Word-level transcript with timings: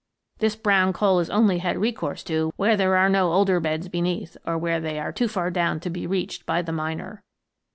This 0.39 0.55
brown 0.55 0.93
coal 0.93 1.19
is 1.19 1.29
only 1.29 1.59
had 1.59 1.77
recourse 1.77 2.23
to 2.23 2.51
where 2.55 2.75
there 2.75 2.97
are 2.97 3.07
no 3.07 3.31
older 3.33 3.59
beds 3.59 3.87
beneath, 3.87 4.35
or 4.47 4.57
where 4.57 4.79
they 4.79 4.99
are 4.99 5.11
too 5.11 5.27
far 5.27 5.51
down 5.51 5.79
to 5.81 5.91
be 5.91 6.07
reached 6.07 6.43
by 6.47 6.63
the 6.63 6.71
miner. 6.73 7.23